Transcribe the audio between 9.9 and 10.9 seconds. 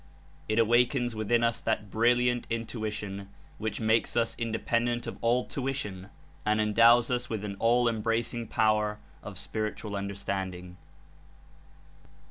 understanding.